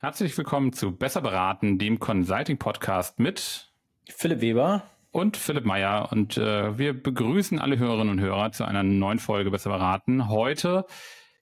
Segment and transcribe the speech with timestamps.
[0.00, 3.72] Herzlich willkommen zu Besser beraten, dem Consulting-Podcast mit
[4.08, 6.12] Philipp Weber und Philipp Meyer.
[6.12, 10.28] Und äh, wir begrüßen alle Hörerinnen und Hörer zu einer neuen Folge Besser beraten.
[10.28, 10.84] Heute,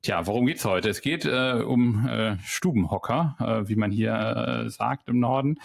[0.04, 0.90] tja, worum geht's heute?
[0.90, 5.56] Es geht äh, um äh, Stubenhocker, äh, wie man hier äh, sagt im Norden,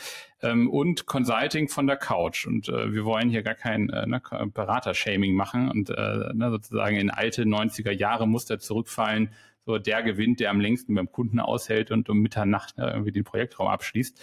[0.41, 2.47] ähm, und Consulting von der Couch.
[2.47, 4.23] Und äh, wir wollen hier gar kein äh, ne,
[4.55, 9.35] Berater-Shaming machen und äh, ne, sozusagen in alte 90er Jahre Muster zurückfallen
[9.69, 13.25] so der gewinnt, der am längsten beim Kunden aushält und um Mitternacht ne, irgendwie den
[13.25, 14.21] Projektraum abschließt.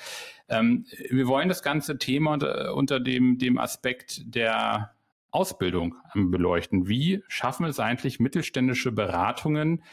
[0.49, 4.95] Ähm, wir wollen das ganze Thema unter, unter dem, dem Aspekt der
[5.29, 6.87] Ausbildung beleuchten.
[6.87, 9.83] Wie schaffen es eigentlich mittelständische Beratungen,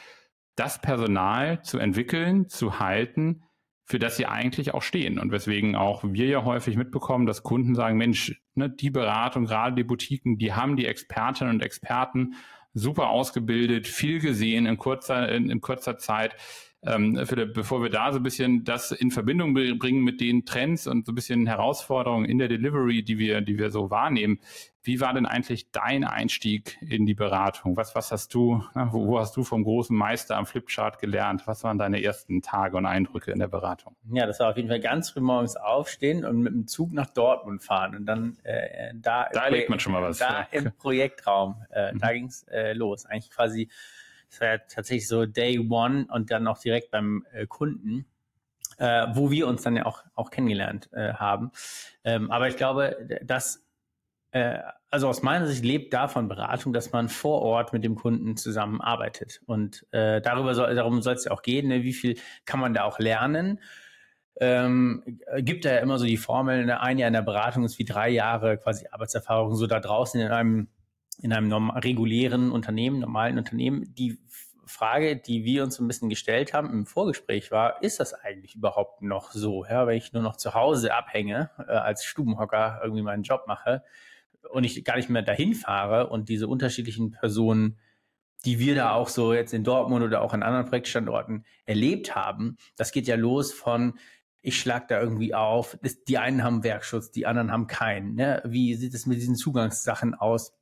[0.56, 3.42] das Personal zu entwickeln, zu halten,
[3.84, 5.18] für das sie eigentlich auch stehen.
[5.18, 9.74] Und weswegen auch wir ja häufig mitbekommen, dass Kunden sagen, Mensch, ne, die Beratung, gerade
[9.74, 12.34] die Boutiquen, die haben die Expertinnen und Experten
[12.74, 16.34] super ausgebildet, viel gesehen in kurzer, in, in kurzer Zeit.
[16.84, 20.86] Ähm, Philipp, bevor wir da so ein bisschen das in Verbindung bringen mit den Trends
[20.88, 24.40] und so ein bisschen Herausforderungen in der Delivery, die wir, die wir so wahrnehmen,
[24.84, 27.76] wie war denn eigentlich dein Einstieg in die Beratung?
[27.76, 31.46] Was, was hast du, na, wo, wo, hast du vom großen Meister am Flipchart gelernt?
[31.46, 33.94] Was waren deine ersten Tage und Eindrücke in der Beratung?
[34.12, 37.06] Ja, das war auf jeden Fall ganz früh morgens aufstehen und mit dem Zug nach
[37.10, 39.28] Dortmund fahren und dann äh, da.
[39.32, 40.18] Da erlebt man schon mal was.
[40.18, 40.58] Da ja.
[40.58, 41.98] im Projektraum, äh, mhm.
[42.00, 43.06] da ging's äh, los.
[43.06, 43.68] Eigentlich quasi,
[44.30, 48.06] es war ja tatsächlich so Day One und dann auch direkt beim äh, Kunden.
[48.78, 51.52] Äh, wo wir uns dann ja auch, auch kennengelernt äh, haben.
[52.04, 53.60] Ähm, aber ich glaube, dass äh,
[54.90, 59.40] also aus meiner Sicht lebt davon Beratung, dass man vor Ort mit dem Kunden zusammenarbeitet.
[59.46, 61.82] Und äh, darüber soll, darum soll es ja auch gehen, ne?
[61.82, 63.60] wie viel kann man da auch lernen.
[64.40, 65.02] Ähm,
[65.38, 66.80] gibt da ja immer so die Formel, ne?
[66.80, 70.28] ein Jahr in der Beratung ist wie drei Jahre quasi Arbeitserfahrung, so da draußen in
[70.28, 70.68] einem,
[71.20, 73.94] in einem norm regulären Unternehmen, normalen Unternehmen.
[73.94, 74.18] Die
[74.64, 79.02] Frage, die wir uns ein bisschen gestellt haben im Vorgespräch war, ist das eigentlich überhaupt
[79.02, 79.64] noch so?
[79.66, 83.82] Ja, wenn ich nur noch zu Hause abhänge, äh, als Stubenhocker irgendwie meinen Job mache,
[84.50, 87.78] und ich gar nicht mehr dahin fahre und diese unterschiedlichen Personen,
[88.44, 92.56] die wir da auch so jetzt in Dortmund oder auch an anderen Projektstandorten erlebt haben,
[92.76, 93.94] das geht ja los von
[94.42, 98.16] ich schlag da irgendwie auf, die einen haben Werkschutz, die anderen haben keinen.
[98.16, 98.42] Ne?
[98.44, 100.52] Wie sieht es mit diesen Zugangssachen aus?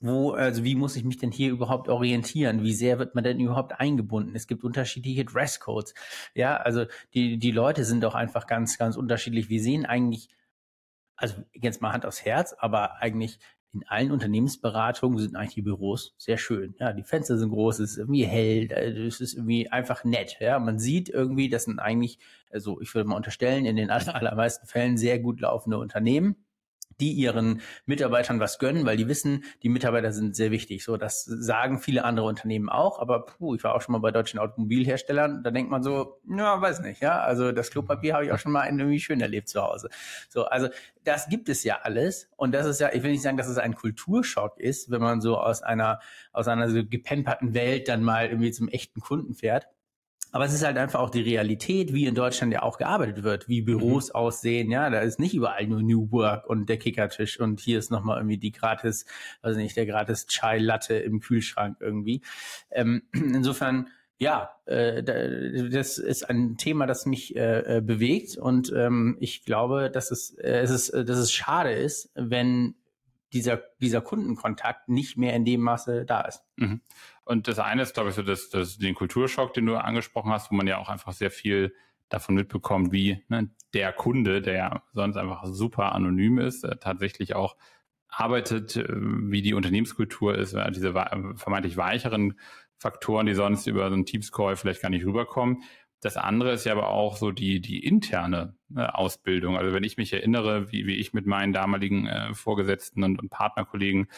[0.00, 2.62] Wo, also wie muss ich mich denn hier überhaupt orientieren?
[2.62, 4.36] Wie sehr wird man denn überhaupt eingebunden?
[4.36, 5.94] Es gibt unterschiedliche Dresscodes.
[6.34, 9.48] Ja, also die, die Leute sind doch einfach ganz, ganz unterschiedlich.
[9.48, 10.28] Wir sehen eigentlich
[11.16, 13.38] also jetzt mal Hand aufs Herz, aber eigentlich
[13.72, 16.76] in allen Unternehmensberatungen sind eigentlich die Büros sehr schön.
[16.78, 20.36] Ja, die Fenster sind groß, es ist irgendwie hell, es ist irgendwie einfach nett.
[20.40, 22.18] Ja, man sieht irgendwie, das sind eigentlich,
[22.50, 26.43] also ich würde mal unterstellen, in den allermeisten Fällen sehr gut laufende Unternehmen
[27.00, 30.84] die ihren Mitarbeitern was gönnen, weil die wissen, die Mitarbeiter sind sehr wichtig.
[30.84, 34.10] So, das sagen viele andere Unternehmen auch, aber puh, ich war auch schon mal bei
[34.10, 38.32] deutschen Automobilherstellern, da denkt man so, ja, weiß nicht, ja, also das Klopapier habe ich
[38.32, 39.88] auch schon mal irgendwie schön erlebt zu Hause.
[40.28, 40.68] So, also
[41.04, 43.58] das gibt es ja alles und das ist ja, ich will nicht sagen, dass es
[43.58, 46.00] ein Kulturschock ist, wenn man so aus einer
[46.32, 49.68] aus einer so gepemperten Welt dann mal irgendwie zum echten Kunden fährt.
[50.34, 53.48] Aber es ist halt einfach auch die Realität, wie in Deutschland ja auch gearbeitet wird,
[53.48, 54.14] wie Büros mhm.
[54.16, 54.68] aussehen.
[54.68, 58.18] Ja, da ist nicht überall nur New Work und der Kickertisch und hier ist nochmal
[58.18, 59.06] irgendwie die gratis,
[59.42, 62.20] also nicht, der gratis Chai Latte im Kühlschrank irgendwie.
[62.72, 63.86] Ähm, insofern,
[64.18, 65.04] ja, äh,
[65.70, 70.34] das ist ein Thema, das mich äh, äh, bewegt und ähm, ich glaube, dass es,
[70.38, 72.74] äh, es ist, dass es schade ist, wenn
[73.32, 76.42] dieser, dieser Kundenkontakt nicht mehr in dem Maße da ist.
[76.56, 76.80] Mhm.
[77.24, 80.50] Und das eine ist, glaube ich, so das, das, den Kulturschock, den du angesprochen hast,
[80.50, 81.74] wo man ja auch einfach sehr viel
[82.08, 87.34] davon mitbekommt, wie ne, der Kunde, der ja sonst einfach super anonym ist, äh, tatsächlich
[87.34, 87.56] auch
[88.08, 92.38] arbeitet, äh, wie die Unternehmenskultur ist, äh, diese vermeintlich weicheren
[92.76, 95.62] Faktoren, die sonst über so einen Teams-Call vielleicht gar nicht rüberkommen.
[96.00, 99.56] Das andere ist ja aber auch so die, die interne ne, Ausbildung.
[99.56, 103.30] Also wenn ich mich erinnere, wie, wie ich mit meinen damaligen äh, Vorgesetzten und, und
[103.30, 104.08] Partnerkollegen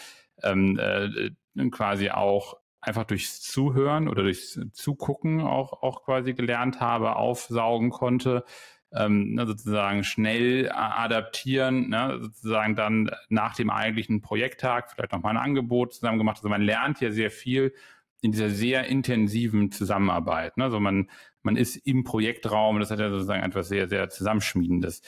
[0.43, 1.31] ähm, äh,
[1.71, 2.57] quasi auch
[2.87, 8.45] einfach durchs Zuhören oder durchs Zugucken auch, auch quasi gelernt habe, aufsaugen konnte,
[8.93, 15.43] ähm, ne, sozusagen schnell adaptieren, ne, sozusagen dann nach dem eigentlichen Projekttag vielleicht nochmal ein
[15.43, 16.39] Angebot zusammen gemacht.
[16.39, 17.75] Also man lernt ja sehr viel
[18.23, 20.57] in dieser sehr intensiven Zusammenarbeit.
[20.57, 20.65] Ne?
[20.65, 21.11] Also man,
[21.43, 25.03] man ist im Projektraum, das hat ja sozusagen etwas sehr, sehr Zusammenschmiedendes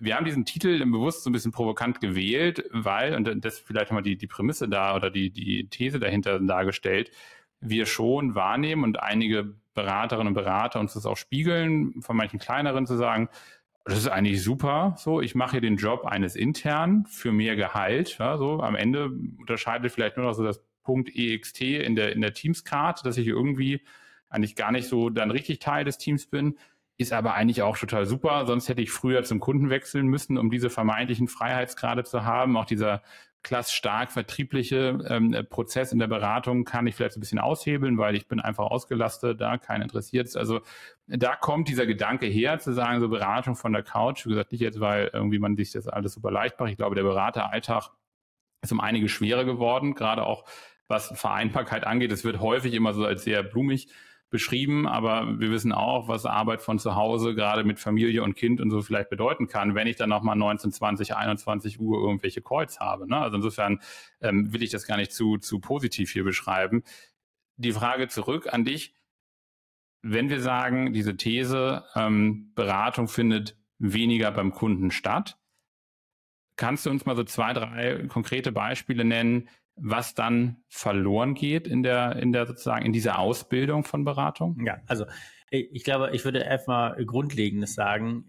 [0.00, 4.02] wir haben diesen Titel bewusst so ein bisschen provokant gewählt, weil, und das vielleicht nochmal
[4.02, 7.10] die, die Prämisse da oder die, die These dahinter dargestellt,
[7.60, 12.86] wir schon wahrnehmen und einige Beraterinnen und Berater uns das auch spiegeln, von manchen kleineren
[12.86, 13.28] zu sagen,
[13.84, 18.18] das ist eigentlich super, so, ich mache hier den Job eines intern für mehr Gehalt,
[18.18, 22.20] ja, so, am Ende unterscheidet vielleicht nur noch so das Punkt EXT in der, in
[22.20, 23.80] der Teams-Card, dass ich irgendwie
[24.28, 26.58] eigentlich gar nicht so dann richtig Teil des Teams bin
[26.98, 28.44] ist aber eigentlich auch total super.
[28.46, 32.56] Sonst hätte ich früher zum Kunden wechseln müssen, um diese vermeintlichen Freiheitsgrade zu haben.
[32.56, 33.02] Auch dieser
[33.42, 38.16] klass stark vertriebliche ähm, Prozess in der Beratung kann ich vielleicht ein bisschen aushebeln, weil
[38.16, 40.60] ich bin einfach ausgelastet, da kein interessiert Also
[41.06, 44.26] da kommt dieser Gedanke her, zu sagen, so Beratung von der Couch.
[44.26, 46.70] Wie gesagt, nicht jetzt, weil irgendwie man sich das alles super leicht macht.
[46.70, 47.90] Ich glaube, der Berateralltag
[48.60, 50.44] ist um einige schwerer geworden, gerade auch
[50.88, 52.10] was Vereinbarkeit angeht.
[52.10, 53.88] Es wird häufig immer so als sehr blumig
[54.30, 58.60] beschrieben, aber wir wissen auch, was Arbeit von zu Hause gerade mit Familie und Kind
[58.60, 62.78] und so vielleicht bedeuten kann, wenn ich dann nochmal 19, 20, 21 Uhr irgendwelche Calls
[62.78, 63.08] habe.
[63.08, 63.16] Ne?
[63.16, 63.80] Also insofern
[64.20, 66.82] ähm, will ich das gar nicht zu, zu positiv hier beschreiben.
[67.56, 68.94] Die Frage zurück an dich.
[70.02, 75.38] Wenn wir sagen, diese These, ähm, Beratung findet weniger beim Kunden statt,
[76.56, 79.48] kannst du uns mal so zwei, drei konkrete Beispiele nennen,
[79.80, 84.64] was dann verloren geht in der, in der sozusagen, in dieser Ausbildung von Beratung?
[84.64, 85.06] Ja, also
[85.50, 88.28] ich glaube, ich würde erstmal Grundlegendes sagen.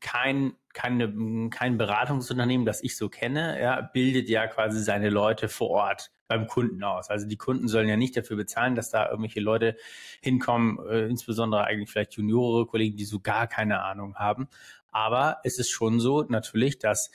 [0.00, 5.70] Kein, keine, kein Beratungsunternehmen, das ich so kenne, ja, bildet ja quasi seine Leute vor
[5.70, 7.10] Ort beim Kunden aus.
[7.10, 9.76] Also die Kunden sollen ja nicht dafür bezahlen, dass da irgendwelche Leute
[10.22, 14.48] hinkommen, äh, insbesondere eigentlich vielleicht Juniore, Kollegen, die so gar keine Ahnung haben.
[14.92, 17.10] Aber es ist schon so natürlich, dass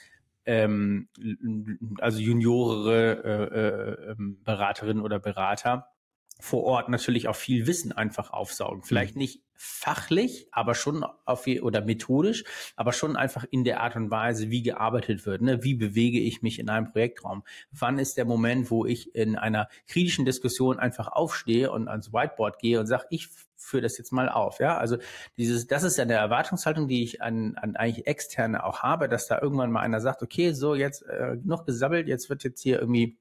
[0.46, 1.08] ähm,
[2.00, 5.88] also juniorere äh, äh, ähm, Beraterinnen oder Berater
[6.40, 8.82] vor Ort natürlich auch viel Wissen einfach aufsaugen.
[8.82, 9.22] Vielleicht mhm.
[9.22, 12.44] nicht fachlich, aber schon auf oder methodisch,
[12.76, 15.40] aber schon einfach in der Art und Weise, wie gearbeitet wird.
[15.40, 15.64] Ne?
[15.64, 17.42] Wie bewege ich mich in einem Projektraum?
[17.70, 22.58] Wann ist der Moment, wo ich in einer kritischen Diskussion einfach aufstehe und ans Whiteboard
[22.58, 24.60] gehe und sage, ich führe das jetzt mal auf.
[24.60, 24.98] Ja, also
[25.36, 29.26] dieses, das ist ja eine Erwartungshaltung, die ich an, an eigentlich externe auch habe, dass
[29.26, 32.78] da irgendwann mal einer sagt, okay, so jetzt äh, noch gesammelt, jetzt wird jetzt hier
[32.78, 33.18] irgendwie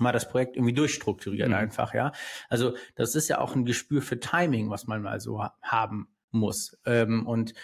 [0.00, 1.54] mal das Projekt irgendwie durchstrukturiert mhm.
[1.54, 2.12] einfach, ja.
[2.48, 6.78] Also das ist ja auch ein Gespür für Timing, was man mal so haben muss.
[6.86, 7.54] Ähm, und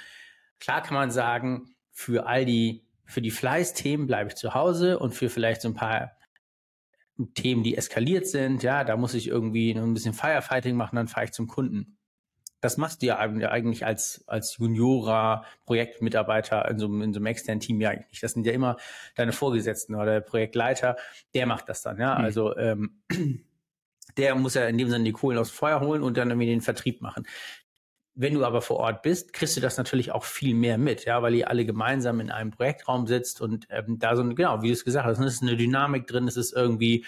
[0.61, 5.15] klar kann man sagen, für all die, für die Fleißthemen bleibe ich zu Hause und
[5.15, 6.13] für vielleicht so ein paar
[7.35, 11.27] Themen, die eskaliert sind, ja, da muss ich irgendwie ein bisschen Firefighting machen, dann fahre
[11.27, 11.97] ich zum Kunden
[12.65, 17.61] das machst du ja eigentlich als, als Juniorer, Projektmitarbeiter in so, in so einem externen
[17.61, 18.23] Team ja eigentlich nicht.
[18.23, 18.79] Das sind ja immer
[19.17, 20.97] deine Vorgesetzten oder der Projektleiter,
[21.35, 22.19] der macht das dann, ja.
[22.19, 22.25] Mhm.
[22.25, 23.03] Also ähm,
[24.17, 26.47] der muss ja in dem Sinne die Kohlen aus dem Feuer holen und dann irgendwie
[26.47, 27.27] den Vertrieb machen.
[28.15, 31.21] Wenn du aber vor Ort bist, kriegst du das natürlich auch viel mehr mit, ja,
[31.21, 34.73] weil ihr alle gemeinsam in einem Projektraum sitzt und ähm, da so, genau, wie du
[34.73, 37.05] es gesagt hast, es ist eine Dynamik drin, es ist irgendwie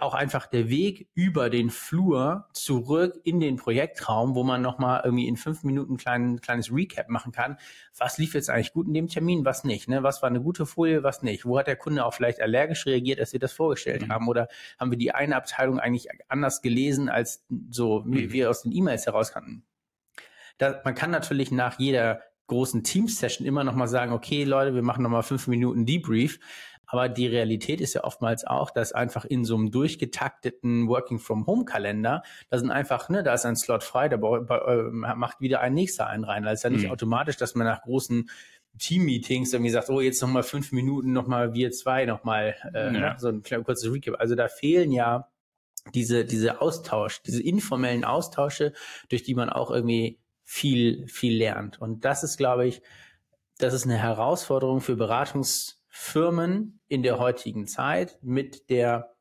[0.00, 5.28] auch einfach der Weg über den Flur zurück in den Projektraum, wo man nochmal irgendwie
[5.28, 7.56] in fünf Minuten ein klein, kleines Recap machen kann.
[7.96, 9.88] Was lief jetzt eigentlich gut in dem Termin, was nicht?
[9.88, 10.02] Ne?
[10.02, 11.44] Was war eine gute Folie, was nicht?
[11.44, 14.12] Wo hat der Kunde auch vielleicht allergisch reagiert, als wir das vorgestellt mhm.
[14.12, 14.28] haben?
[14.28, 14.48] Oder
[14.78, 18.14] haben wir die eine Abteilung eigentlich anders gelesen, als so mhm.
[18.14, 19.64] wie wir aus den E-Mails heraus kannten?
[20.58, 24.82] Da, man kann natürlich nach jeder großen Teams-Session immer noch mal sagen, okay, Leute, wir
[24.82, 26.40] machen noch mal fünf Minuten Debrief.
[26.90, 31.46] Aber die Realität ist ja oftmals auch, dass einfach in so einem durchgetakteten Working from
[31.46, 35.60] Home Kalender, da sind einfach, ne, da ist ein Slot frei, da äh, macht wieder
[35.60, 36.44] ein nächster einen rein.
[36.44, 36.90] Da ist ja nicht mhm.
[36.90, 38.30] automatisch, dass man nach großen
[38.78, 42.90] Team-Meetings irgendwie sagt, oh, jetzt nochmal fünf Minuten, nochmal wir zwei nochmal, äh, ja.
[42.90, 44.14] ne, so ein kurzes Recap.
[44.18, 45.28] Also da fehlen ja
[45.94, 48.72] diese, diese Austausch, diese informellen Austausche,
[49.10, 51.82] durch die man auch irgendwie viel, viel lernt.
[51.82, 52.80] Und das ist, glaube ich,
[53.58, 59.16] das ist eine Herausforderung für Beratungs- Firmen in der heutigen Zeit mit der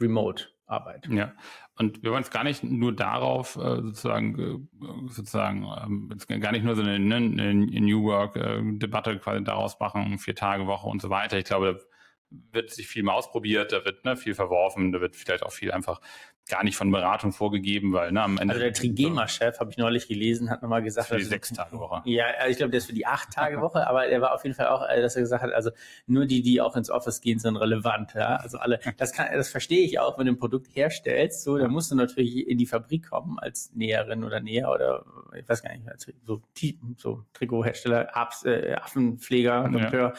[0.00, 1.08] Remote-Arbeit.
[1.10, 1.34] Ja,
[1.76, 6.64] und wir wollen es gar nicht nur darauf äh, sozusagen, äh, sozusagen ähm, gar nicht
[6.64, 11.36] nur so eine, eine New Work-Debatte quasi daraus machen, vier Tage Woche und so weiter.
[11.36, 11.84] Ich glaube,
[12.30, 15.72] wird sich viel mal ausprobiert, da wird ne, viel verworfen, da wird vielleicht auch viel
[15.72, 16.00] einfach
[16.48, 18.54] gar nicht von Beratung vorgegeben, weil ne, am Ende.
[18.54, 22.02] Also der Trigema-Chef, habe ich neulich gelesen, hat nochmal gesagt, für die sechs Tage Woche.
[22.04, 24.56] Ja, ich glaube, der ist für die acht Tage Woche, aber er war auf jeden
[24.56, 25.70] Fall auch, äh, dass er gesagt hat, also
[26.06, 28.14] nur die, die auch ins Office gehen, sind relevant.
[28.14, 28.36] Ja?
[28.36, 31.70] Also alle, das kann, das verstehe ich auch, wenn du ein Produkt herstellst, so, dann
[31.70, 35.04] musst du natürlich in die Fabrik kommen als Näherin oder Näher oder
[35.36, 35.84] ich weiß gar nicht,
[36.24, 36.42] so,
[36.96, 38.08] so Trikothersteller,
[38.44, 40.14] äh, Affenpfleger, Doktor.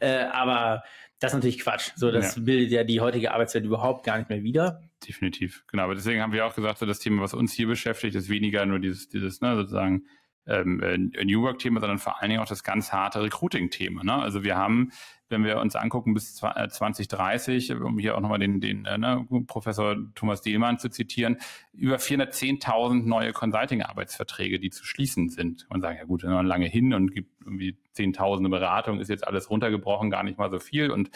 [0.00, 0.06] Ja.
[0.06, 0.84] Äh, aber
[1.22, 1.92] das ist natürlich Quatsch.
[1.94, 2.42] So, das ja.
[2.42, 4.82] bildet ja die heutige Arbeitswelt überhaupt gar nicht mehr wieder.
[5.06, 5.84] Definitiv, genau.
[5.84, 8.66] Aber deswegen haben wir auch gesagt, so das Thema, was uns hier beschäftigt, ist weniger
[8.66, 10.04] nur dieses, dieses, ne, sozusagen
[10.48, 14.02] ähm, äh, New Work-Thema, sondern vor allen Dingen auch das ganz harte Recruiting-Thema.
[14.02, 14.14] Ne?
[14.14, 14.90] Also wir haben
[15.32, 19.26] wenn wir uns angucken bis 2030, äh, um hier auch nochmal den, den äh, ne,
[19.48, 21.38] Professor Thomas Dehlmann zu zitieren,
[21.72, 25.66] über 410.000 neue Consulting-Arbeitsverträge, die zu schließen sind.
[25.70, 29.50] Man sagt, ja gut, noch lange hin und gibt irgendwie zehntausende Beratungen, ist jetzt alles
[29.50, 30.90] runtergebrochen, gar nicht mal so viel.
[30.90, 31.10] Und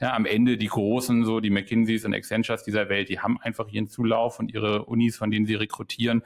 [0.00, 3.68] ja, am Ende die Großen, so die McKinseys und Accentures dieser Welt, die haben einfach
[3.68, 6.22] ihren Zulauf und ihre Unis, von denen sie rekrutieren.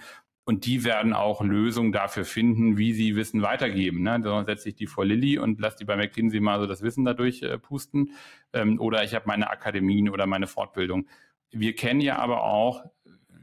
[0.46, 4.02] Und die werden auch Lösungen dafür finden, wie sie Wissen weitergeben.
[4.02, 4.20] Ne?
[4.20, 7.04] Da setze ich die vor Lilly und lasse die bei McKinsey mal so das Wissen
[7.04, 8.10] dadurch äh, pusten.
[8.52, 11.06] Ähm, oder ich habe meine Akademien oder meine Fortbildung.
[11.50, 12.84] Wir kennen ja aber auch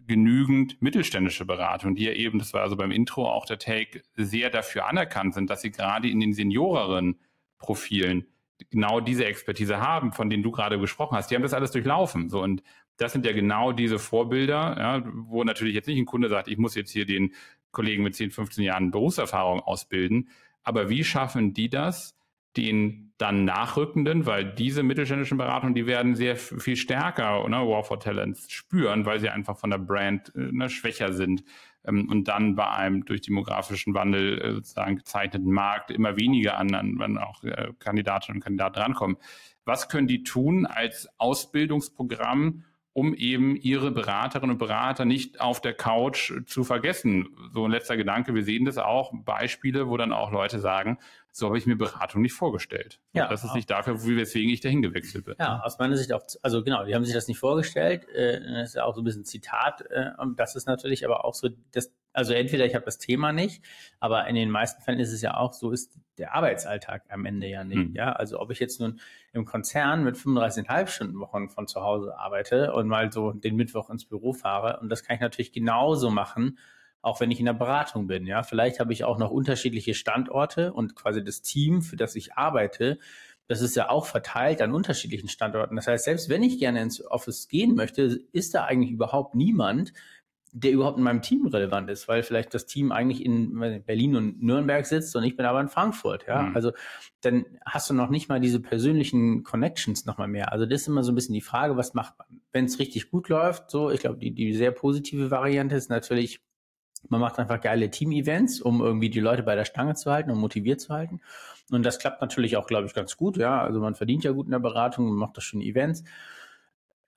[0.07, 4.49] genügend mittelständische Beratung, die ja eben, das war also beim Intro auch der Take, sehr
[4.49, 7.19] dafür anerkannt sind, dass sie gerade in den senioreren
[7.57, 8.25] Profilen
[8.69, 11.31] genau diese Expertise haben, von denen du gerade gesprochen hast.
[11.31, 12.29] Die haben das alles durchlaufen.
[12.29, 12.61] So und
[13.01, 16.59] das sind ja genau diese Vorbilder, ja, wo natürlich jetzt nicht ein Kunde sagt, ich
[16.59, 17.33] muss jetzt hier den
[17.71, 20.29] Kollegen mit 10, 15 Jahren Berufserfahrung ausbilden.
[20.63, 22.15] Aber wie schaffen die das,
[22.57, 27.99] den dann Nachrückenden, weil diese mittelständischen Beratungen, die werden sehr viel stärker ne, War for
[27.99, 31.43] Talents spüren, weil sie einfach von der Brand äh, ne, schwächer sind
[31.85, 36.75] ähm, und dann bei einem durch demografischen Wandel äh, sozusagen gezeichneten Markt immer weniger an,
[36.75, 39.17] an auch äh, Kandidatinnen und Kandidaten rankommen.
[39.65, 42.63] Was können die tun als Ausbildungsprogramm,
[42.93, 47.29] um eben ihre Beraterinnen und Berater nicht auf der Couch zu vergessen.
[47.53, 50.97] So ein letzter Gedanke, wir sehen das auch, Beispiele, wo dann auch Leute sagen,
[51.31, 52.99] so habe ich mir Beratung nicht vorgestellt.
[53.13, 55.35] Ja, das ist nicht dafür, weswegen ich dahin gewechselt bin.
[55.39, 58.07] Ja, aus meiner Sicht auch, also genau, die haben sich das nicht vorgestellt.
[58.09, 59.81] Äh, das ist ja auch so ein bisschen Zitat.
[59.89, 63.63] Äh, das ist natürlich aber auch so, das, also entweder ich habe das Thema nicht,
[63.99, 67.47] aber in den meisten Fällen ist es ja auch so, ist der Arbeitsalltag am Ende
[67.47, 67.89] ja nicht.
[67.89, 67.95] Mhm.
[67.95, 68.99] Ja, also ob ich jetzt nun
[69.33, 73.89] im Konzern mit 35,5 Stunden Wochen von zu Hause arbeite und mal so den Mittwoch
[73.89, 76.57] ins Büro fahre und das kann ich natürlich genauso machen,
[77.01, 78.27] auch wenn ich in der Beratung bin.
[78.27, 82.35] Ja, vielleicht habe ich auch noch unterschiedliche Standorte und quasi das Team, für das ich
[82.35, 82.99] arbeite,
[83.47, 85.75] das ist ja auch verteilt an unterschiedlichen Standorten.
[85.75, 89.91] Das heißt, selbst wenn ich gerne ins Office gehen möchte, ist da eigentlich überhaupt niemand,
[90.53, 94.43] der überhaupt in meinem Team relevant ist, weil vielleicht das Team eigentlich in Berlin und
[94.43, 96.43] Nürnberg sitzt und ich bin aber in Frankfurt, ja.
[96.43, 96.55] Mhm.
[96.55, 96.71] Also
[97.21, 100.51] dann hast du noch nicht mal diese persönlichen Connections nochmal mehr.
[100.51, 102.41] Also das ist immer so ein bisschen die Frage, was macht man?
[102.51, 106.41] Wenn es richtig gut läuft, so, ich glaube, die, die sehr positive Variante ist natürlich,
[107.07, 110.39] man macht einfach geile Team-Events, um irgendwie die Leute bei der Stange zu halten und
[110.39, 111.21] motiviert zu halten.
[111.71, 113.61] Und das klappt natürlich auch, glaube ich, ganz gut, ja.
[113.61, 116.03] Also man verdient ja gut in der Beratung, man macht das schöne Events.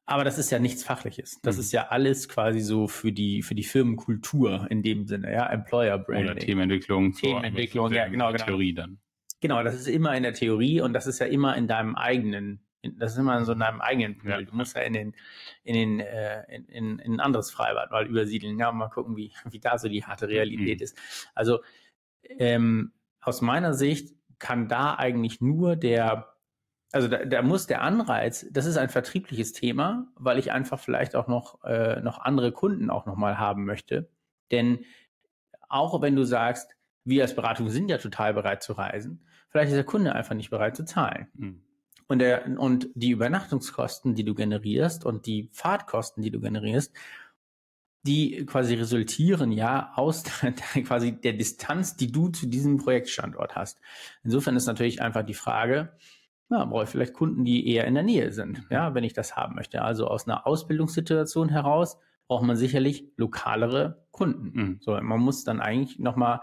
[0.07, 1.41] Aber das ist ja nichts Fachliches.
[1.43, 1.61] Das mhm.
[1.61, 5.99] ist ja alles quasi so für die, für die Firmenkultur in dem Sinne, ja, Employer
[5.99, 6.33] Branding.
[6.33, 7.13] Oder Themenentwicklung.
[7.15, 8.45] Themenentwicklung, ja, genau, genau.
[8.45, 8.99] Theorie dann.
[9.41, 12.67] Genau, das ist immer in der Theorie und das ist ja immer in deinem eigenen,
[12.83, 14.31] das ist immer in so deinem eigenen Pool.
[14.31, 14.43] Ja.
[14.43, 15.15] Du musst ja in den,
[15.63, 19.33] in den, äh, in, in, in ein anderes Freibad mal übersiedeln, ja, mal gucken, wie,
[19.51, 20.85] wie da so die harte Realität mhm.
[20.85, 20.99] ist.
[21.35, 21.61] Also,
[22.39, 26.34] ähm, aus meiner Sicht kann da eigentlich nur der
[26.95, 31.17] also da, da muss der Anreiz, das ist ein vertriebliches Thema, weil ich einfach vielleicht
[31.17, 34.09] auch noch, äh, noch andere Kunden auch nochmal haben möchte.
[34.53, 34.85] Denn
[35.69, 36.71] auch wenn du sagst,
[37.05, 40.51] wir als Beratung sind ja total bereit zu reisen, vielleicht ist der Kunde einfach nicht
[40.51, 41.27] bereit zu zahlen.
[41.35, 41.63] Mhm.
[42.07, 46.95] Und, der, und die Übernachtungskosten, die du generierst und die Fahrtkosten, die du generierst,
[48.07, 50.23] die quasi resultieren ja aus
[50.85, 53.81] quasi der Distanz, die du zu diesem Projektstandort hast.
[54.23, 55.97] Insofern ist natürlich einfach die Frage,
[56.51, 58.67] ja, brauche ich vielleicht Kunden, die eher in der Nähe sind, mhm.
[58.71, 59.83] ja, wenn ich das haben möchte.
[59.83, 64.53] Also aus einer Ausbildungssituation heraus braucht man sicherlich lokalere Kunden.
[64.53, 64.79] Mhm.
[64.81, 66.41] So, man muss dann eigentlich nochmal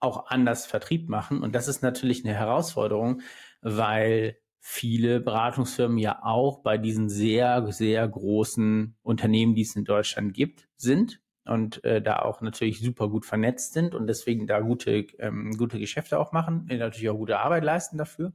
[0.00, 1.42] auch anders Vertrieb machen.
[1.42, 3.20] Und das ist natürlich eine Herausforderung,
[3.60, 10.34] weil viele Beratungsfirmen ja auch bei diesen sehr, sehr großen Unternehmen, die es in Deutschland
[10.34, 15.06] gibt, sind und äh, da auch natürlich super gut vernetzt sind und deswegen da gute,
[15.18, 18.32] ähm, gute Geschäfte auch machen, natürlich auch gute Arbeit leisten dafür.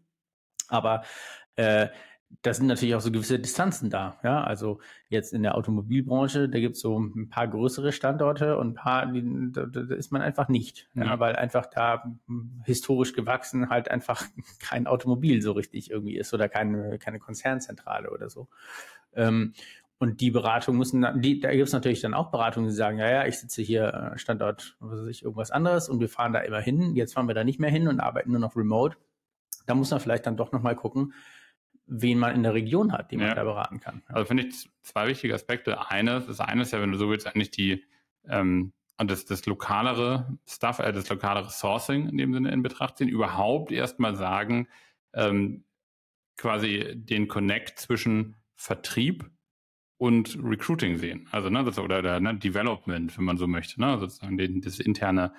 [0.70, 1.04] Aber
[1.56, 1.88] äh,
[2.42, 4.20] da sind natürlich auch so gewisse Distanzen da.
[4.24, 4.80] Ja, also
[5.10, 9.06] jetzt in der Automobilbranche, da gibt es so ein paar größere Standorte und ein paar,
[9.12, 11.06] die, da, da ist man einfach nicht, ja.
[11.06, 12.04] Ja, weil einfach da
[12.64, 14.26] historisch gewachsen halt einfach
[14.60, 18.48] kein Automobil so richtig irgendwie ist oder keine, keine Konzernzentrale oder so.
[19.14, 19.54] Ähm,
[19.98, 23.10] und die Beratung müssen, die, da gibt es natürlich dann auch Beratungen, die sagen, ja,
[23.10, 26.40] ja, ich sitze hier äh, Standort, was weiß ich, irgendwas anderes und wir fahren da
[26.40, 26.96] immer hin.
[26.96, 28.98] Jetzt fahren wir da nicht mehr hin und arbeiten nur noch remote
[29.66, 31.14] da muss man vielleicht dann doch nochmal gucken,
[31.88, 33.36] wen man in der Region hat, die man ja.
[33.36, 34.02] da beraten kann.
[34.08, 35.90] Also finde ich zwei wichtige Aspekte.
[35.90, 37.84] Eines, das eine ist ja, wenn du so willst, eigentlich die
[38.28, 43.10] ähm, das, das lokalere Stuff, äh, das lokalere Sourcing in dem Sinne in Betracht ziehen,
[43.10, 44.68] überhaupt erstmal sagen,
[45.14, 45.64] ähm,
[46.38, 49.30] quasi den Connect zwischen Vertrieb
[49.98, 51.28] und Recruiting sehen.
[51.32, 54.80] Also, ne, das, oder, oder ne, Development, wenn man so möchte, ne, sozusagen den, das
[54.80, 55.34] interne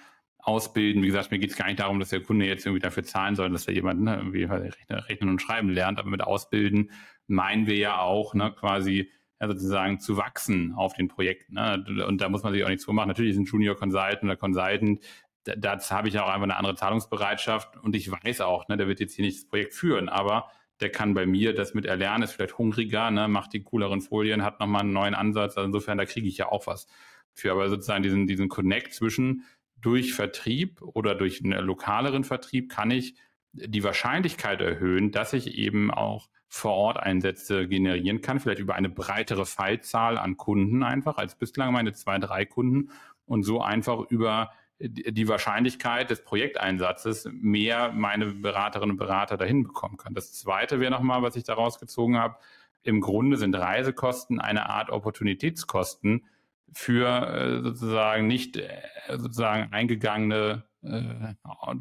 [0.46, 1.02] ausbilden.
[1.02, 3.34] Wie gesagt, mir geht es gar nicht darum, dass der Kunde jetzt irgendwie dafür zahlen
[3.34, 6.90] soll, dass er jemand ne, irgendwie rechnen und schreiben lernt, aber mit Ausbilden
[7.26, 9.10] meinen wir ja auch ne, quasi
[9.40, 11.54] ja, sozusagen zu wachsen auf den Projekten.
[11.54, 11.84] Ne?
[12.06, 13.08] Und da muss man sich auch nichts vormachen.
[13.08, 15.00] Natürlich ist ein Junior Consultant oder Consultant,
[15.44, 18.88] da, da habe ich auch einfach eine andere Zahlungsbereitschaft und ich weiß auch, ne, der
[18.88, 20.50] wird jetzt hier nicht das Projekt führen, aber
[20.80, 24.44] der kann bei mir das mit erlernen, ist vielleicht hungriger, ne, macht die cooleren Folien,
[24.44, 25.56] hat nochmal einen neuen Ansatz.
[25.56, 26.86] Also insofern, da kriege ich ja auch was.
[27.34, 29.44] für aber sozusagen diesen, diesen Connect zwischen
[29.86, 33.14] durch Vertrieb oder durch einen lokaleren Vertrieb kann ich
[33.52, 38.88] die Wahrscheinlichkeit erhöhen, dass ich eben auch vor Ort Einsätze generieren kann, vielleicht über eine
[38.88, 42.90] breitere Fallzahl an Kunden einfach als bislang meine zwei, drei Kunden
[43.26, 44.50] und so einfach über
[44.80, 50.14] die Wahrscheinlichkeit des Projekteinsatzes mehr meine Beraterinnen und Berater dahin bekommen kann.
[50.14, 52.36] Das zweite wäre nochmal, was ich daraus gezogen habe.
[52.82, 56.24] Im Grunde sind Reisekosten eine Art Opportunitätskosten
[56.72, 58.68] für äh, sozusagen nicht äh,
[59.08, 61.34] sozusagen eingegangene äh,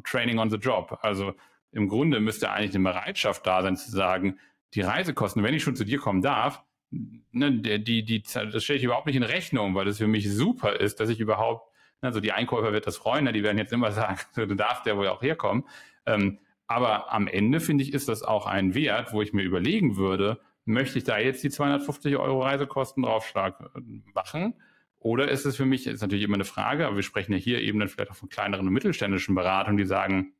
[0.04, 0.98] Training on the Job.
[1.02, 1.34] Also
[1.72, 4.38] im Grunde müsste eigentlich eine Bereitschaft da sein zu sagen,
[4.74, 8.84] die Reisekosten, wenn ich schon zu dir kommen darf, ne, die, die, das stelle ich
[8.84, 12.32] überhaupt nicht in Rechnung, weil es für mich super ist, dass ich überhaupt, also die
[12.32, 15.22] Einkäufer wird das freuen, ne, die werden jetzt immer sagen, du darfst ja wohl auch
[15.22, 15.64] herkommen.
[16.06, 19.96] Ähm, aber am Ende finde ich, ist das auch ein Wert, wo ich mir überlegen
[19.96, 23.70] würde, möchte ich da jetzt die 250 Euro Reisekosten draufschlag
[24.14, 24.54] machen?
[24.98, 27.60] Oder ist es für mich, ist natürlich immer eine Frage, aber wir sprechen ja hier
[27.60, 30.32] eben dann vielleicht auch von kleineren und mittelständischen Beratungen, die sagen,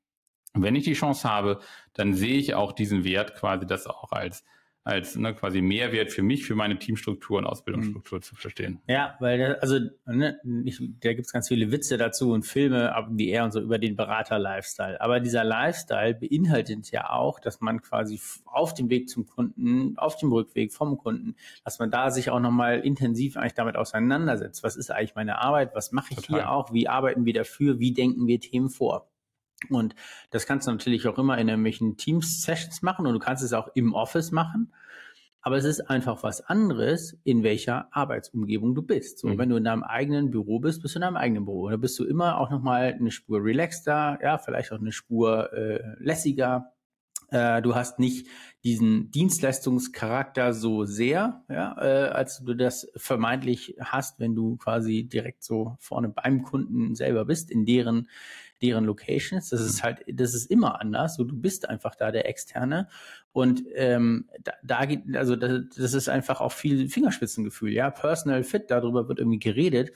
[0.55, 1.61] wenn ich die Chance habe,
[1.93, 4.45] dann sehe ich auch diesen Wert quasi, das auch als
[4.87, 8.23] als ne, quasi Mehrwert für mich, für meine Teamstruktur und Ausbildungsstruktur mhm.
[8.23, 8.81] zu verstehen.
[8.87, 13.29] Ja, weil also ne, ich, da gibt's ganz viele Witze dazu und Filme ab die
[13.31, 15.01] eher und so über den Berater-Lifestyle.
[15.01, 20.19] Aber dieser Lifestyle beinhaltet ja auch, dass man quasi auf dem Weg zum Kunden, auf
[20.19, 24.63] dem Rückweg vom Kunden, dass man da sich auch nochmal intensiv eigentlich damit auseinandersetzt.
[24.63, 25.75] Was ist eigentlich meine Arbeit?
[25.75, 26.41] Was mache ich Total.
[26.41, 26.73] hier auch?
[26.73, 27.81] Wie arbeiten wir dafür?
[27.81, 29.09] Wie denken wir Themen vor?
[29.75, 29.95] Und
[30.31, 33.69] das kannst du natürlich auch immer in irgendwelchen Teams-Sessions machen und du kannst es auch
[33.75, 34.73] im Office machen.
[35.47, 39.21] Aber es ist einfach was anderes, in welcher Arbeitsumgebung du bist.
[39.21, 39.39] So, mhm.
[39.39, 41.71] wenn du in deinem eigenen Büro bist, bist du in deinem eigenen Büro.
[41.71, 45.81] Da bist du immer auch nochmal eine Spur relaxter, ja, vielleicht auch eine Spur äh,
[46.01, 46.73] lässiger.
[47.31, 48.27] Äh, du hast nicht
[48.65, 55.45] diesen Dienstleistungscharakter so sehr, ja, äh, als du das vermeintlich hast, wenn du quasi direkt
[55.45, 58.09] so vorne beim Kunden selber bist, in deren
[58.63, 59.49] deren Locations.
[59.49, 61.17] Das ist halt, das ist immer anders.
[61.17, 62.89] So, du bist einfach da der Externe.
[63.33, 67.91] Und ähm, da, da geht, also das, das ist einfach auch viel Fingerspitzengefühl, ja.
[67.91, 69.93] Personal Fit, darüber wird irgendwie geredet.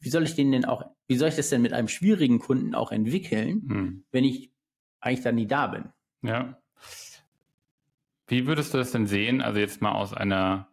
[0.00, 2.74] Wie soll ich den denn auch, wie soll ich das denn mit einem schwierigen Kunden
[2.74, 4.04] auch entwickeln, hm.
[4.10, 4.50] wenn ich
[5.00, 5.84] eigentlich dann nie da bin?
[6.22, 6.58] Ja.
[8.26, 9.40] Wie würdest du das denn sehen?
[9.40, 10.68] Also jetzt mal aus einer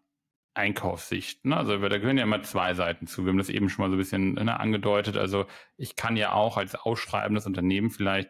[0.53, 1.45] Einkaufssicht.
[1.45, 1.55] Ne?
[1.55, 3.23] Also da gehören ja immer zwei Seiten zu.
[3.23, 5.17] Wir haben das eben schon mal so ein bisschen ne, angedeutet.
[5.17, 5.45] Also
[5.77, 8.29] ich kann ja auch als ausschreibendes Unternehmen vielleicht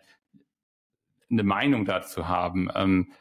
[1.29, 2.69] eine Meinung dazu haben.
[2.75, 3.11] Ähm,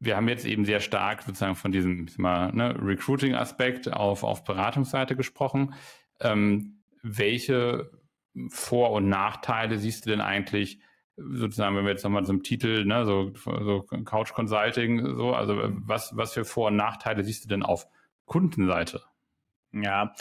[0.00, 5.74] wir haben jetzt eben sehr stark sozusagen von diesem ne, Recruiting-Aspekt auf, auf Beratungsseite gesprochen.
[6.20, 7.90] Ähm, welche
[8.48, 10.80] Vor- und Nachteile siehst du denn eigentlich
[11.18, 16.16] sozusagen, wenn wir jetzt nochmal zum Titel, ne, so, so Couch Consulting, so, also was,
[16.16, 17.86] was für Vor- und Nachteile siehst du denn auf
[18.26, 19.02] Kundenseite?
[19.72, 20.14] Ja,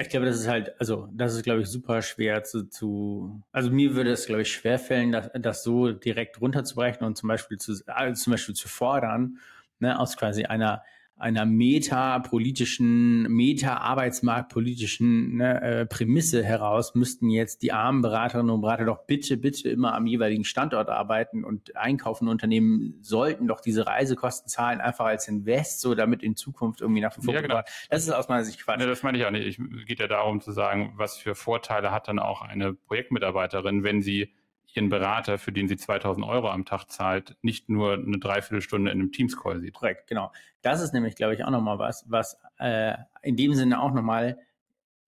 [0.00, 3.70] ich glaube, das ist halt, also das ist, glaube ich, super schwer zu, zu also
[3.70, 7.74] mir würde es, glaube ich, schwerfällen, das, das so direkt runterzubrechen und zum Beispiel zu,
[7.86, 9.38] also zum Beispiel zu fordern,
[9.80, 10.84] ne, aus quasi einer
[11.18, 19.04] einer metapolitischen, meta-arbeitsmarktpolitischen ne, äh, Prämisse heraus müssten jetzt die armen Beraterinnen und Berater doch
[19.06, 22.28] bitte, bitte immer am jeweiligen Standort arbeiten und einkaufen.
[22.28, 27.16] Unternehmen sollten doch diese Reisekosten zahlen, einfach als Invest, so damit in Zukunft irgendwie nach
[27.16, 27.34] wie vor.
[27.34, 27.62] Ja, genau.
[27.90, 28.80] Das ist aus meiner Sicht Quatsch.
[28.80, 29.58] Ja, das meine ich auch nicht.
[29.58, 34.02] Es geht ja darum zu sagen, was für Vorteile hat dann auch eine Projektmitarbeiterin, wenn
[34.02, 34.32] sie
[34.74, 39.00] ihren Berater, für den sie 2000 Euro am Tag zahlt, nicht nur eine Dreiviertelstunde in
[39.00, 39.74] einem Teams-Call sieht.
[39.74, 40.32] Korrekt, genau.
[40.62, 44.38] Das ist nämlich, glaube ich, auch nochmal was, was äh, in dem Sinne auch nochmal,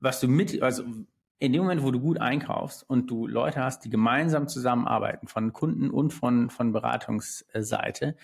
[0.00, 0.84] was du mit, also
[1.38, 5.52] in dem Moment, wo du gut einkaufst und du Leute hast, die gemeinsam zusammenarbeiten, von
[5.52, 8.16] Kunden und von, von Beratungsseite,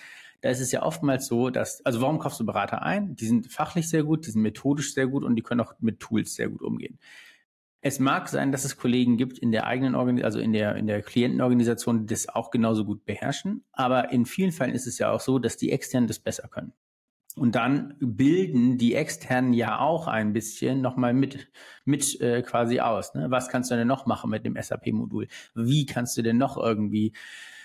[0.42, 3.16] da ist es ja oftmals so, dass, also warum kaufst du Berater ein?
[3.16, 5.98] Die sind fachlich sehr gut, die sind methodisch sehr gut und die können auch mit
[5.98, 6.98] Tools sehr gut umgehen.
[7.86, 10.88] Es mag sein, dass es Kollegen gibt in der eigenen Organisation, also in der, in
[10.88, 13.62] der Klientenorganisation, die das auch genauso gut beherrschen.
[13.70, 16.72] Aber in vielen Fällen ist es ja auch so, dass die externen das besser können.
[17.36, 21.48] Und dann bilden die externen ja auch ein bisschen nochmal mit,
[21.84, 23.14] mit äh, quasi aus.
[23.14, 23.30] Ne?
[23.30, 25.28] Was kannst du denn noch machen mit dem SAP-Modul?
[25.54, 27.12] Wie kannst du denn noch irgendwie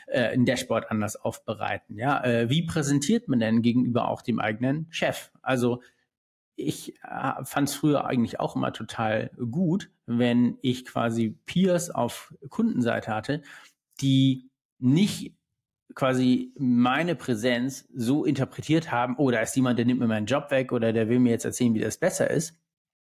[0.05, 1.97] äh, ein Dashboard anders aufbereiten?
[1.97, 5.31] Ja, äh, wie präsentiert man denn gegenüber auch dem eigenen Chef?
[5.41, 5.81] Also
[6.62, 12.34] ich äh, fand es früher eigentlich auch immer total gut, wenn ich quasi Peers auf
[12.50, 13.41] Kundenseite hatte,
[14.02, 15.36] die nicht
[15.93, 20.52] quasi meine Präsenz so interpretiert haben, oh, da ist jemand, der nimmt mir meinen Job
[20.52, 22.58] weg oder der will mir jetzt erzählen, wie das besser ist,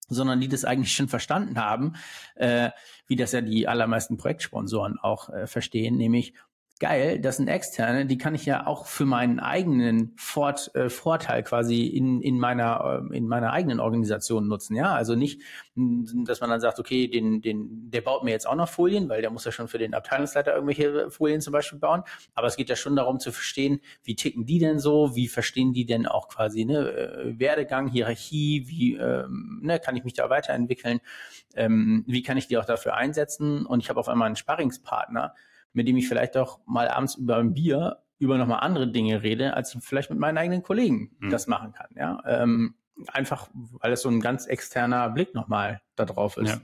[0.07, 1.93] sondern die das eigentlich schon verstanden haben,
[2.35, 2.69] äh,
[3.07, 6.33] wie das ja die allermeisten Projektsponsoren auch äh, verstehen, nämlich
[6.79, 11.41] geil, das sind externe, die kann ich ja auch für meinen eigenen Fort, äh, Vorteil
[11.43, 15.41] quasi in, in meiner äh, in meiner eigenen Organisation nutzen, ja, also nicht,
[15.75, 19.21] dass man dann sagt, okay, den den der baut mir jetzt auch noch Folien, weil
[19.21, 22.67] der muss ja schon für den Abteilungsleiter irgendwelche Folien zum Beispiel bauen, aber es geht
[22.67, 26.27] ja schon darum zu verstehen, wie ticken die denn so, wie verstehen die denn auch
[26.27, 30.99] quasi ne äh, Werdegang, Hierarchie, wie ähm, ne, kann ich mich da weiterentwickeln,
[31.55, 33.65] ähm, wie kann ich die auch dafür einsetzen?
[33.65, 35.33] Und ich habe auf einmal einen Sparringspartner
[35.75, 39.55] mit dem ich vielleicht auch mal abends über ein Bier über nochmal andere Dinge rede,
[39.55, 41.29] als ich vielleicht mit meinen eigenen Kollegen mhm.
[41.29, 41.89] das machen kann.
[41.95, 42.75] Ja, ähm,
[43.07, 46.47] einfach, weil es so ein ganz externer Blick nochmal da drauf ist.
[46.49, 46.61] Ja.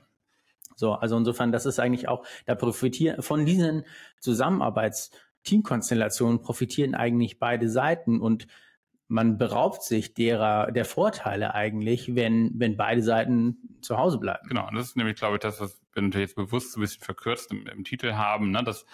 [0.76, 3.84] So, also insofern, das ist eigentlich auch, da profitieren von diesen
[4.19, 8.47] Zusammenarbeitsteamkonstellationen profitieren eigentlich beide Seiten und
[9.12, 14.47] man beraubt sich derer, der Vorteile eigentlich, wenn, wenn beide Seiten zu Hause bleiben.
[14.47, 16.82] Genau, und das ist nämlich, glaube ich, das, was wir natürlich jetzt bewusst so ein
[16.82, 18.86] bisschen verkürzt im, im Titel haben, ne, dass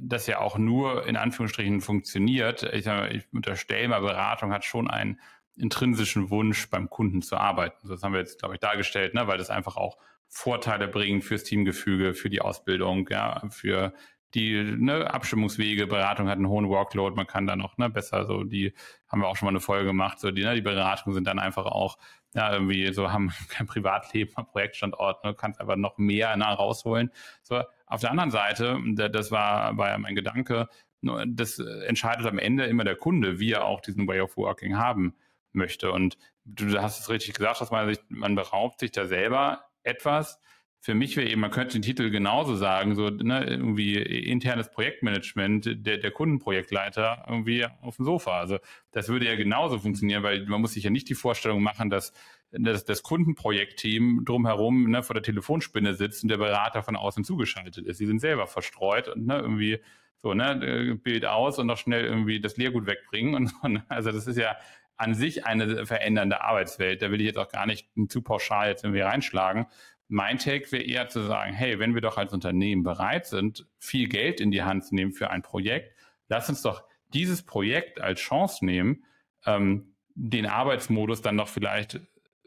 [0.00, 2.64] das ja auch nur in Anführungsstrichen funktioniert.
[2.64, 5.20] Ich, ich unterstelle mal, Beratung hat schon einen
[5.56, 7.88] intrinsischen Wunsch, beim Kunden zu arbeiten.
[7.88, 11.44] Das haben wir jetzt, glaube ich, dargestellt, ne, weil das einfach auch Vorteile bringt fürs
[11.44, 13.94] Teamgefüge, für die Ausbildung, ja, für
[14.34, 18.44] die ne, Abstimmungswege, Beratung hat einen hohen Workload, man kann da noch ne, besser so,
[18.44, 18.74] die
[19.08, 21.38] haben wir auch schon mal eine Folge gemacht, so die, ne, die Beratungen sind dann
[21.38, 21.98] einfach auch,
[22.34, 27.10] ja, irgendwie so haben kein Privatleben am Projektstandort, ne, kannst einfach noch mehr nah rausholen.
[27.42, 28.78] So, auf der anderen Seite,
[29.10, 30.68] das war, war ja mein Gedanke,
[31.00, 35.14] das entscheidet am Ende immer der Kunde, wie er auch diesen Way of Working haben
[35.52, 35.92] möchte.
[35.92, 40.40] Und du hast es richtig gesagt, dass man sich, man beraubt sich da selber etwas,
[40.80, 45.86] für mich wäre eben, man könnte den Titel genauso sagen, so ne, irgendwie internes Projektmanagement,
[45.86, 48.38] der, der Kundenprojektleiter irgendwie auf dem Sofa.
[48.38, 48.58] Also
[48.92, 52.12] das würde ja genauso funktionieren, weil man muss sich ja nicht die Vorstellung machen, dass,
[52.52, 57.84] dass das Kundenprojektteam drumherum ne, vor der Telefonspinne sitzt und der Berater von außen zugeschaltet
[57.84, 57.98] ist.
[57.98, 59.80] Sie sind selber verstreut und ne, irgendwie
[60.18, 63.34] so, ne, Bild aus und noch schnell irgendwie das Leergut wegbringen.
[63.34, 64.56] Und, und ne, also das ist ja
[64.96, 67.02] an sich eine verändernde Arbeitswelt.
[67.02, 69.66] Da will ich jetzt auch gar nicht zu pauschal jetzt irgendwie reinschlagen.
[70.08, 74.08] Mein Take wäre eher zu sagen, hey, wenn wir doch als Unternehmen bereit sind, viel
[74.08, 75.94] Geld in die Hand zu nehmen für ein Projekt,
[76.28, 79.04] lass uns doch dieses Projekt als Chance nehmen,
[79.44, 82.00] ähm, den Arbeitsmodus dann noch vielleicht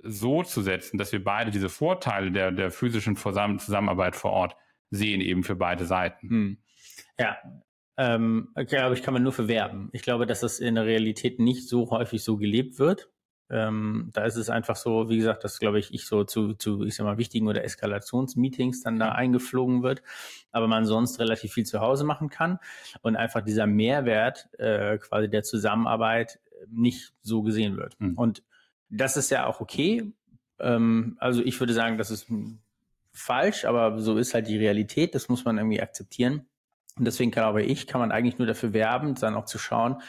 [0.03, 4.55] so zu setzen, dass wir beide diese Vorteile der, der physischen Zusammenarbeit vor Ort
[4.89, 6.29] sehen, eben für beide Seiten.
[6.29, 6.57] Hm.
[7.19, 7.37] Ja,
[7.97, 9.89] ähm, glaube ich, kann man nur verwerben.
[9.93, 13.09] Ich glaube, dass das in der Realität nicht so häufig so gelebt wird.
[13.51, 16.85] Ähm, da ist es einfach so, wie gesagt, dass, glaube ich, ich so zu, zu,
[16.85, 20.01] ich sag mal, wichtigen oder Eskalationsmeetings dann da eingeflogen wird,
[20.51, 22.59] aber man sonst relativ viel zu Hause machen kann
[23.01, 27.99] und einfach dieser Mehrwert äh, quasi der Zusammenarbeit nicht so gesehen wird.
[27.99, 28.13] Mhm.
[28.13, 28.43] Und
[28.89, 30.13] das ist ja auch okay.
[30.59, 32.27] Ähm, also ich würde sagen, das ist
[33.11, 35.13] falsch, aber so ist halt die Realität.
[35.13, 36.45] Das muss man irgendwie akzeptieren.
[36.97, 40.01] Und deswegen glaube ich, kann man eigentlich nur dafür werben, dann auch zu schauen,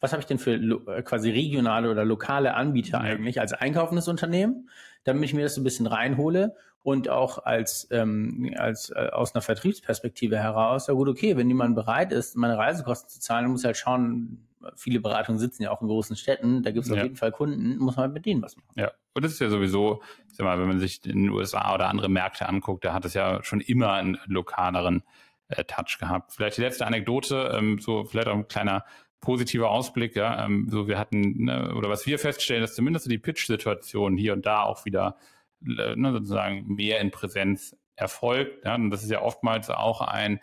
[0.00, 3.14] was habe ich denn für äh, quasi regionale oder lokale Anbieter ja.
[3.14, 4.68] eigentlich als einkaufendes Unternehmen,
[5.04, 9.34] damit ich mir das so ein bisschen reinhole und auch als, ähm, als äh, aus
[9.34, 13.52] einer Vertriebsperspektive heraus, ja gut, okay, wenn jemand bereit ist, meine Reisekosten zu zahlen, dann
[13.52, 16.96] muss halt schauen, viele Beratungen sitzen ja auch in großen Städten, da gibt es ja.
[16.96, 18.68] auf jeden Fall Kunden, muss man halt mit denen was machen.
[18.76, 21.74] Ja, und das ist ja sowieso, ich sag mal, wenn man sich in den USA
[21.74, 25.02] oder andere Märkte anguckt, da hat es ja schon immer einen lokaleren
[25.48, 26.32] äh, Touch gehabt.
[26.32, 28.84] Vielleicht die letzte Anekdote, ähm, so vielleicht auch ein kleiner
[29.20, 30.44] positiver Ausblick, ja.
[30.44, 34.46] Ähm, so wir hatten, ne, oder was wir feststellen, dass zumindest die Pitch-Situation hier und
[34.46, 35.16] da auch wieder
[35.60, 38.64] ne, sozusagen mehr in Präsenz erfolgt.
[38.64, 38.74] Ja?
[38.74, 40.40] Und das ist ja oftmals auch ein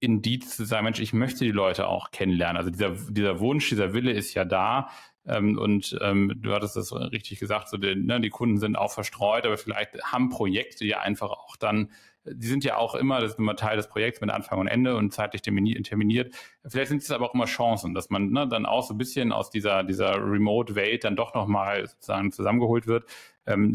[0.00, 2.56] Indiz zu sagen, Mensch, ich möchte die Leute auch kennenlernen.
[2.56, 4.90] Also dieser, dieser Wunsch, dieser Wille ist ja da.
[5.26, 8.92] Ähm, und ähm, du hattest das richtig gesagt, so die, ne, die Kunden sind auch
[8.92, 11.90] verstreut, aber vielleicht haben Projekte ja einfach auch dann
[12.32, 14.96] die sind ja auch immer, das ist immer Teil des Projekts mit Anfang und Ende
[14.96, 16.34] und zeitlich terminiert.
[16.66, 19.32] Vielleicht sind es aber auch immer Chancen, dass man ne, dann auch so ein bisschen
[19.32, 23.04] aus dieser, dieser Remote-Welt dann doch nochmal sozusagen zusammengeholt wird.
[23.46, 23.74] Ähm,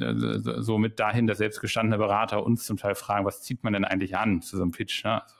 [0.61, 4.15] so mit dahin, dass selbstgestandene Berater uns zum Teil fragen, was zieht man denn eigentlich
[4.17, 5.03] an zu so einem Pitch?
[5.03, 5.21] Ne?
[5.23, 5.35] Also,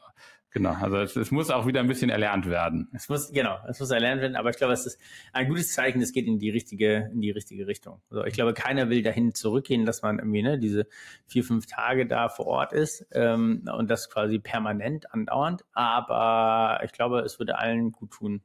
[0.54, 2.88] Genau, also es, es, muss auch wieder ein bisschen erlernt werden.
[2.94, 5.00] Es muss, genau, es muss erlernt werden, aber ich glaube, es ist
[5.34, 8.02] ein gutes Zeichen, es geht in die richtige, in die richtige Richtung.
[8.12, 10.86] Also ich glaube, keiner will dahin zurückgehen, dass man irgendwie ne, diese
[11.26, 15.66] vier, fünf Tage da vor Ort ist ähm, und das quasi permanent andauernd.
[15.74, 18.44] Aber ich glaube, es würde allen gut tun,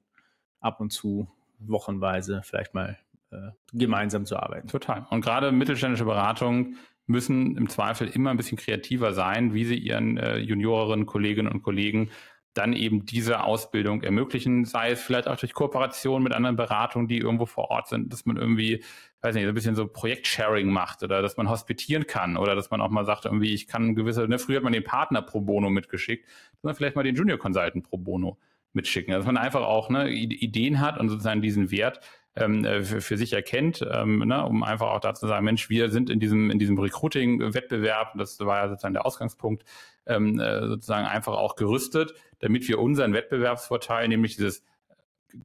[0.61, 2.97] ab und zu wochenweise vielleicht mal
[3.31, 4.69] äh, gemeinsam zu arbeiten.
[4.69, 5.07] Total.
[5.11, 6.77] Und gerade mittelständische Beratung
[7.09, 11.63] müssen im Zweifel immer ein bisschen kreativer sein, wie sie ihren äh, Juniorinnen, Kolleginnen und
[11.63, 12.11] Kollegen
[12.55, 17.19] dann eben diese Ausbildung ermöglichen, sei es vielleicht auch durch Kooperation mit anderen Beratungen, die
[17.19, 18.83] irgendwo vor Ort sind, dass man irgendwie,
[19.23, 22.71] weiß nicht, so ein bisschen so Projektsharing macht oder dass man hospitieren kann oder dass
[22.71, 25.41] man auch mal sagt, irgendwie, ich kann gewisse, ne, früher hat man den Partner pro
[25.41, 26.27] bono mitgeschickt,
[26.61, 28.39] sondern vielleicht mal den Junior Consultant pro bono
[28.73, 29.15] mitschicken.
[29.15, 32.01] Dass man einfach auch ne, Ideen hat und sozusagen diesen Wert
[32.39, 35.69] ähm, äh, für, für, sich erkennt, ähm, ne, um einfach auch da zu sagen, Mensch,
[35.69, 39.65] wir sind in diesem, in diesem Recruiting-Wettbewerb, das war ja sozusagen der Ausgangspunkt,
[40.07, 44.65] ähm, äh, sozusagen einfach auch gerüstet, damit wir unseren Wettbewerbsvorteil, nämlich dieses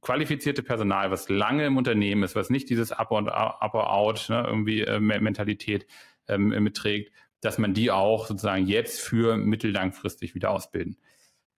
[0.00, 4.26] qualifizierte Personal, was lange im Unternehmen ist, was nicht dieses Up und Up or Out
[4.28, 5.86] ne, irgendwie äh, Mentalität
[6.28, 10.96] ähm, mitträgt, dass man die auch sozusagen jetzt für mittellangfristig wieder ausbilden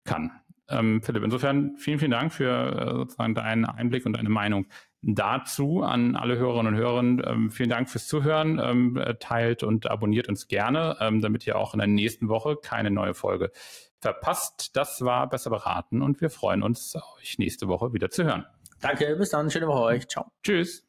[0.04, 0.32] kann.
[0.67, 4.65] Ähm, Philipp, insofern vielen, vielen Dank für äh, sozusagen deinen Einblick und deine Meinung
[5.06, 7.00] dazu an alle Hörerinnen und Hörer.
[7.00, 8.60] Ähm, vielen Dank fürs Zuhören.
[8.60, 12.91] Ähm, teilt und abonniert uns gerne, ähm, damit ihr auch in der nächsten Woche keine
[12.91, 13.52] neue Folge
[14.00, 14.76] verpasst.
[14.76, 18.46] Das war Besser beraten und wir freuen uns, euch nächste Woche wieder zu hören.
[18.82, 20.08] Danke, bis dann, schöne Woche euch.
[20.08, 20.26] Ciao.
[20.44, 20.85] Tschüss.